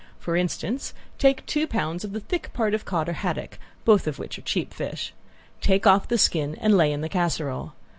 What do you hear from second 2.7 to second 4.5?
of cod or haddock, both of which are